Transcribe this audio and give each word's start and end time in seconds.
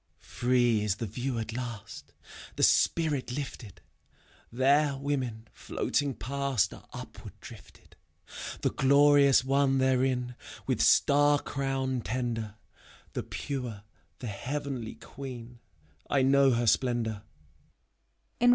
Pree 0.19 0.81
is 0.81 0.95
the 0.95 1.05
view 1.05 1.37
at 1.37 1.53
last, 1.53 2.11
The 2.55 2.63
spirit 2.63 3.31
lifted: 3.31 3.81
There 4.51 4.97
women, 4.97 5.47
floating 5.53 6.15
past, 6.15 6.73
Are 6.73 6.87
upward 6.91 7.39
drifted: 7.39 7.95
The 8.61 8.71
Glorious 8.71 9.43
One 9.43 9.77
therein, 9.77 10.33
With 10.65 10.81
star 10.81 11.37
crown 11.37 12.01
tender,— 12.01 12.55
The 13.13 13.21
pure, 13.21 13.83
the 14.17 14.25
Heavenly 14.27 14.95
Queen, 14.95 15.59
I 16.09 16.23
know 16.23 16.49
her 16.49 16.65
splendor. 16.65 17.21